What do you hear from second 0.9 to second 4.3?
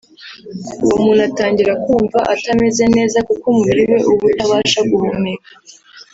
muntu atangira kumva atameze neza kuko umubiri we uba